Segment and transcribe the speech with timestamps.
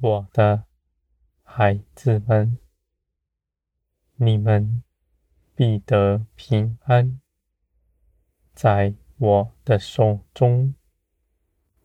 [0.00, 0.62] 我的
[1.42, 2.56] 孩子们，
[4.14, 4.84] 你们
[5.56, 7.20] 必得平安。
[8.54, 10.76] 在我的手中，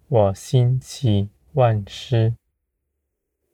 [0.08, 2.36] 我兴起万事，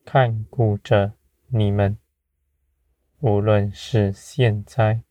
[0.03, 1.13] 看顾着
[1.47, 1.97] 你们。
[3.21, 5.03] 无论是现在，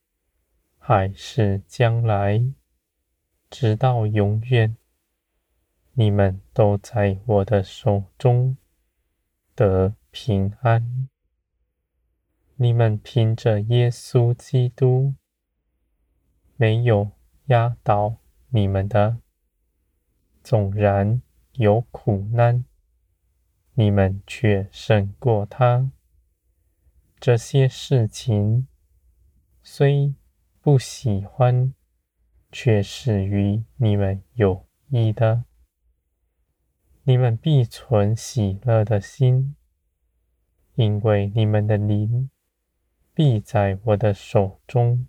[0.76, 2.52] 还是将来，
[3.48, 4.76] 直到永远，
[5.94, 8.58] 你们都在我的手中
[9.58, 11.08] 得平安。
[12.54, 15.16] 你们凭着耶稣基督，
[16.54, 17.10] 没有
[17.46, 18.18] 压倒
[18.50, 19.18] 你们的。
[20.44, 21.20] 纵然
[21.54, 22.64] 有苦难，
[23.74, 25.90] 你们却胜过他。
[27.18, 28.68] 这些事情
[29.64, 30.14] 虽
[30.60, 31.74] 不喜欢，
[32.52, 35.46] 却是与你们有益的。
[37.02, 39.56] 你们必存喜乐的心，
[40.78, 42.30] 因为你们的灵
[43.12, 45.08] 必在我的手中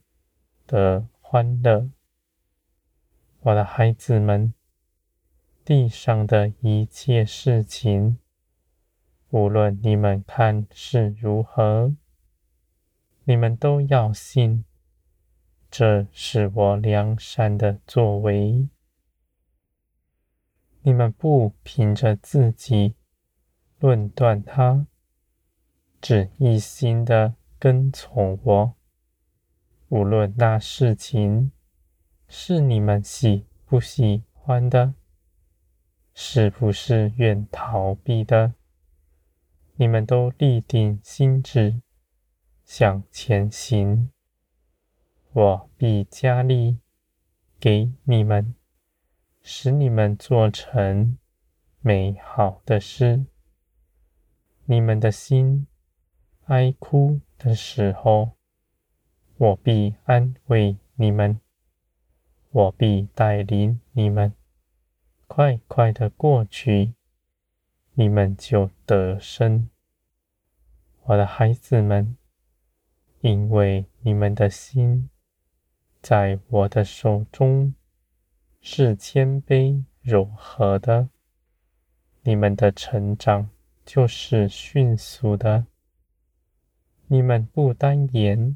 [0.65, 1.91] 的欢乐。
[3.41, 4.51] 我的孩子们，
[5.63, 8.17] 地上的一切事情，
[9.29, 11.95] 无论你们看是如何，
[13.25, 14.65] 你们都要信，
[15.69, 18.67] 这是我良善的作为。
[20.81, 22.95] 你们不凭着自己
[23.77, 24.87] 论断它，
[26.01, 28.75] 只一心的跟从我。
[29.89, 31.51] 无论那事情
[32.27, 34.93] 是你们喜不喜欢的，
[36.13, 38.53] 是不是愿逃避的，
[39.75, 41.81] 你们都立定心志
[42.63, 44.11] 向前行。
[45.31, 46.79] 我必加力
[47.59, 48.55] 给你们，
[49.41, 51.17] 使你们做成
[51.81, 53.25] 美好的事。
[54.65, 55.67] 你们的心
[56.49, 58.31] 哀哭的时候，
[59.37, 61.39] 我必安慰你们，
[62.49, 64.33] 我必带领你们。
[65.27, 66.95] 快快的过去，
[67.93, 69.69] 你们就得胜，
[71.03, 72.17] 我的孩子们，
[73.21, 75.07] 因为你们的心
[76.01, 77.75] 在我的手中
[78.59, 81.09] 是谦卑柔和的，
[82.23, 83.51] 你们的成长
[83.85, 85.67] 就是迅速的。
[87.11, 88.55] 你们不单言，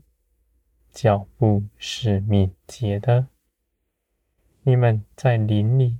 [0.92, 3.30] 脚步是敏捷的，
[4.62, 5.98] 你们在林里。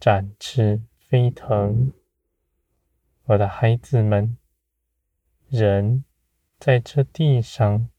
[0.00, 1.92] 展翅飞腾，
[3.24, 4.38] 我的孩子们，
[5.48, 6.04] 人
[6.58, 7.90] 在这地上，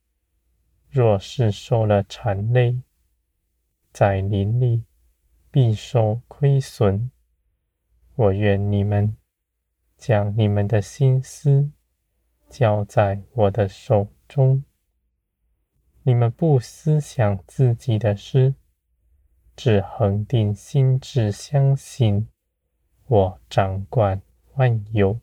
[0.89, 2.81] 若是受了缠累，
[3.91, 4.85] 在林里
[5.51, 7.11] 必受亏损。
[8.15, 9.15] 我愿你们
[9.95, 11.69] 将你们的心思
[12.49, 14.63] 交在我的手中，
[16.03, 18.55] 你们不思想自己的事。
[19.55, 22.29] 只恒定心志，相信
[23.07, 24.21] 我掌管
[24.55, 25.19] 万有。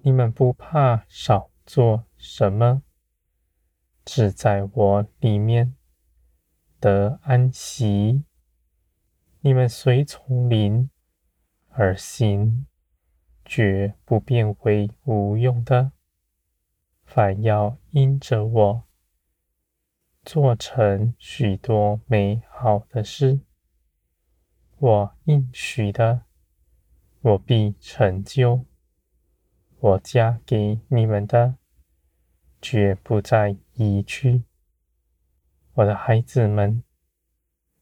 [0.00, 2.82] 你们不怕少做什么，
[4.04, 5.76] 只在我里面
[6.80, 8.24] 得安息。
[9.42, 10.90] 你们随从灵
[11.68, 12.66] 而行，
[13.54, 15.92] 绝不变为无用的。
[17.04, 18.84] 反要因着我。
[20.24, 23.40] 做成许多美好的事，
[24.78, 26.22] 我应许的，
[27.20, 28.64] 我必成就。
[29.80, 31.58] 我嫁给你们的，
[32.62, 34.44] 绝不再移去。
[35.74, 36.82] 我的孩子们，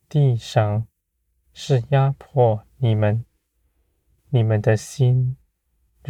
[0.08, 0.88] 地上
[1.52, 3.25] 是压迫你们，
[4.31, 5.37] 你们的心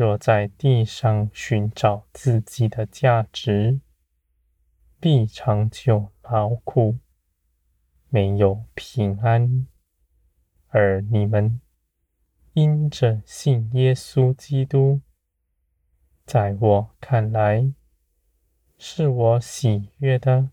[0.00, 3.80] 若在地上寻找自己的价值，
[4.98, 6.10] 必长久。
[6.22, 6.96] 劳苦，
[8.08, 9.66] 没有平安，
[10.68, 11.60] 而你们
[12.54, 15.02] 因着信耶稣基督，
[16.24, 17.74] 在我看来
[18.78, 20.50] 是我喜悦的，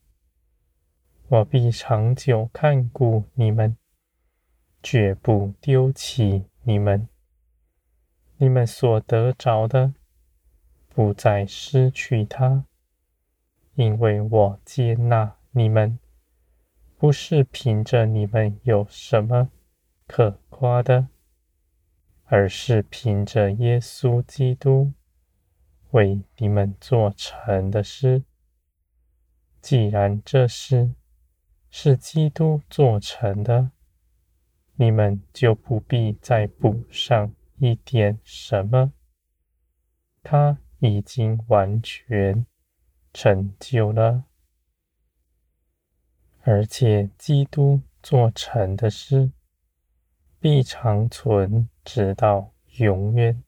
[1.29, 3.77] 我必长久看顾你们，
[4.83, 7.07] 绝不丢弃你们。
[8.39, 9.93] 你们所得着的，
[10.89, 12.65] 不再失去它，
[13.73, 15.35] 因为我接纳。
[15.51, 15.97] 你们
[16.99, 19.49] 不是凭着你们有什么
[20.05, 21.07] 可夸的，
[22.25, 24.91] 而是凭着耶稣基督
[25.91, 28.23] 为你们做成的事。
[29.59, 30.91] 既然这事
[31.71, 33.71] 是基督做成的，
[34.75, 38.93] 你们就不必再补上一点什么。
[40.23, 42.45] 他已经完全
[43.13, 44.25] 成就了，
[46.41, 49.31] 而且基督做成的事
[50.39, 53.41] 必长存直到永远。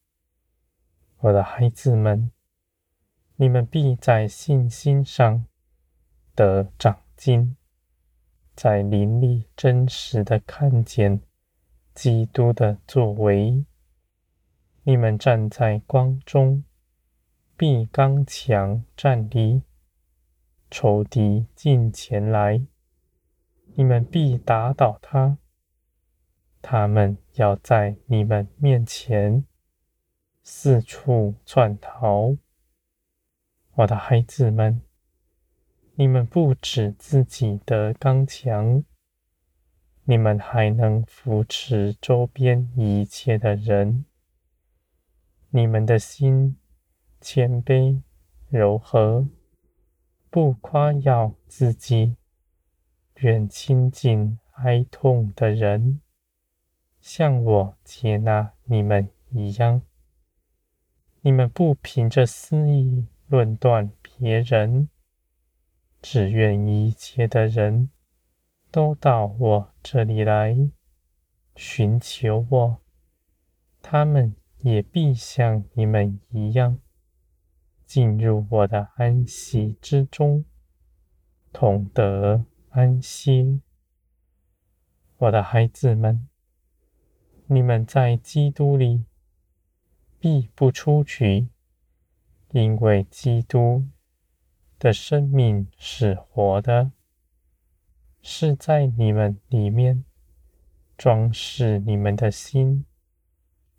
[1.19, 2.31] 我的孩子们，
[3.35, 5.45] 你们必在信心上
[6.33, 7.57] 得长进，
[8.55, 11.21] 在灵里真实的看见
[11.93, 13.65] 基督的作为。
[14.83, 16.63] 你们站在光中，
[17.57, 19.61] 必刚强站立；
[20.71, 22.61] 仇敌近前来，
[23.75, 25.37] 你们必打倒他。
[26.61, 29.45] 他们要在你们面前
[30.43, 32.37] 四处窜逃。
[33.75, 34.81] 我的孩子们，
[35.95, 38.83] 你们不止自己的刚强，
[40.05, 44.05] 你们还能扶持周边一切的人。
[45.51, 46.57] 你们的心
[47.19, 48.03] 谦卑
[48.49, 49.27] 柔和，
[50.29, 52.17] 不夸耀自己，
[53.15, 56.01] 愿亲近哀痛的人，
[57.01, 59.81] 像我接纳你们一样。
[61.21, 64.87] 你们不凭着私意论断别人，
[65.99, 67.89] 只愿一切的人
[68.69, 70.69] 都到我这里来
[71.55, 72.81] 寻求我，
[73.81, 74.35] 他们。
[74.61, 76.79] 也必像你们一样，
[77.85, 80.43] 进入我的安息之中，
[81.53, 83.61] 同得安息。
[85.17, 86.27] 我的孩子们，
[87.47, 89.05] 你们在基督里
[90.19, 91.47] 必不出去，
[92.51, 93.87] 因为基督
[94.77, 96.91] 的生命是活的，
[98.21, 100.03] 是在你们里面
[100.97, 102.85] 装饰你们的心。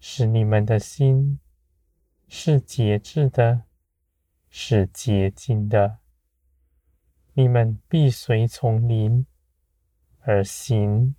[0.02, 1.38] 使你们的心
[2.26, 3.64] 是节制的，
[4.48, 5.98] 是洁净的。
[7.34, 9.26] 你们必随从灵
[10.20, 11.14] 而行，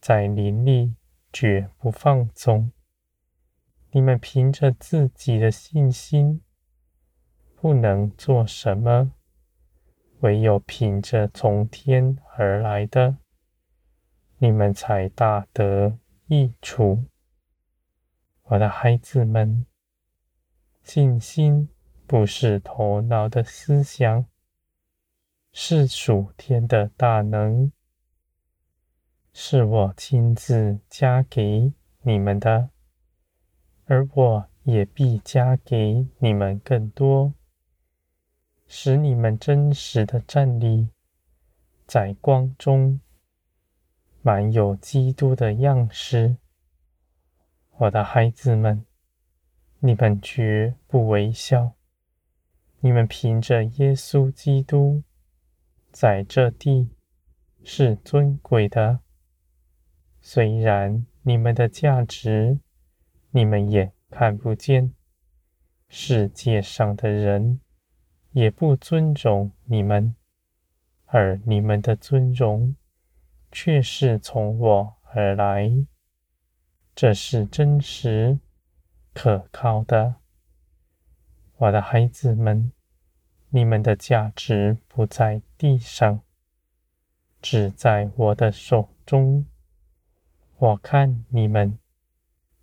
[0.00, 0.94] 在灵里
[1.30, 2.72] 绝不放纵。
[3.90, 6.40] 你们凭着自己的信心
[7.54, 9.12] 不能做什么，
[10.20, 13.18] 唯有凭着从天而来的，
[14.38, 15.98] 你们才大得
[16.28, 17.04] 益处。
[18.50, 19.64] 我的孩子们，
[20.82, 21.68] 信心
[22.04, 24.26] 不是头脑的思想，
[25.52, 27.70] 是属天的大能，
[29.32, 32.70] 是我亲自加给你们的，
[33.84, 37.32] 而我也必加给你们更多，
[38.66, 40.88] 使你们真实的站立
[41.86, 43.00] 在光中，
[44.22, 46.38] 满有基督的样式。
[47.80, 48.84] 我的孩子们，
[49.78, 51.72] 你们绝不微笑。
[52.80, 55.02] 你们凭着耶稣基督
[55.90, 56.90] 在这地
[57.64, 59.00] 是尊贵的，
[60.20, 62.58] 虽然你们的价值
[63.30, 64.92] 你们也看不见，
[65.88, 67.62] 世界上的人
[68.32, 70.14] 也不尊重你们，
[71.06, 72.76] 而你们的尊荣
[73.50, 75.86] 却是从我而来。
[77.00, 78.38] 这是真实
[79.14, 80.16] 可靠的，
[81.56, 82.72] 我的孩子们，
[83.48, 86.20] 你们的价值不在地上，
[87.40, 89.46] 只在我的手中。
[90.58, 91.78] 我看你们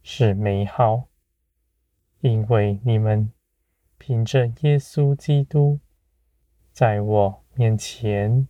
[0.03, 1.07] 是美好，
[2.19, 3.33] 因为你们
[3.97, 5.79] 凭着耶稣基督，
[6.71, 8.47] 在我面前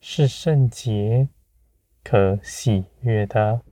[0.00, 1.28] 是圣洁、
[2.02, 3.62] 可喜悦的。